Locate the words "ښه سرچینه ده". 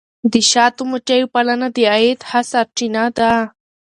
2.29-3.31